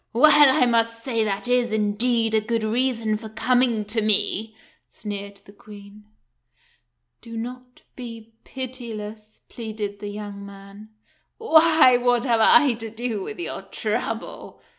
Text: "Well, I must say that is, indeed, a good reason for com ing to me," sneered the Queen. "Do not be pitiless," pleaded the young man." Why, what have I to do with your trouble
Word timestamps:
"Well, 0.13 0.63
I 0.63 0.65
must 0.65 1.03
say 1.03 1.23
that 1.23 1.47
is, 1.47 1.71
indeed, 1.71 2.33
a 2.33 2.41
good 2.41 2.63
reason 2.63 3.17
for 3.19 3.29
com 3.29 3.61
ing 3.61 3.85
to 3.85 4.01
me," 4.01 4.55
sneered 4.89 5.37
the 5.45 5.53
Queen. 5.53 6.05
"Do 7.21 7.37
not 7.37 7.83
be 7.95 8.33
pitiless," 8.43 9.41
pleaded 9.47 9.99
the 9.99 10.07
young 10.09 10.43
man." 10.43 10.89
Why, 11.37 11.97
what 11.97 12.25
have 12.25 12.41
I 12.41 12.73
to 12.73 12.89
do 12.89 13.21
with 13.21 13.37
your 13.37 13.61
trouble 13.61 14.59